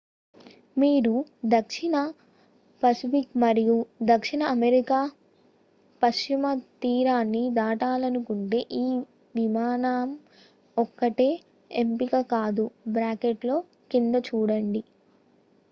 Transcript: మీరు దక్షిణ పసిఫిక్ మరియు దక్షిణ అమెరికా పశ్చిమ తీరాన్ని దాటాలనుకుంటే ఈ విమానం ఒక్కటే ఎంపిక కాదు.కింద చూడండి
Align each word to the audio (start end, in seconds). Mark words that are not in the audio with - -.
మీరు 0.77 1.11
దక్షిణ 1.47 1.95
పసిఫిక్ 2.81 3.35
మరియు 3.37 3.75
దక్షిణ 4.03 4.41
అమెరికా 4.53 4.99
పశ్చిమ 6.01 6.53
తీరాన్ని 6.83 7.43
దాటాలనుకుంటే 7.53 8.61
ఈ 8.77 8.85
విమానం 9.35 10.09
ఒక్కటే 10.77 11.29
ఎంపిక 11.71 12.23
కాదు.కింద 12.33 13.35
చూడండి 14.27 14.83